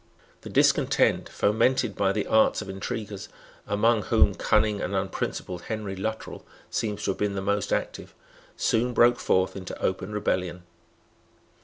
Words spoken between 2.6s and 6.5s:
of intriguers, among whom the cunning and unprincipled Henry Luttrell